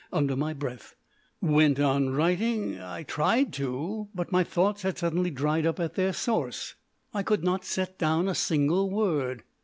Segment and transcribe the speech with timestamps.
[0.11, 0.95] under my breath.
[1.41, 2.81] Went on writing?
[2.81, 6.73] I tried to, but my thoughts had suddenly dried up at their source.
[7.13, 9.43] I could not set down a single word.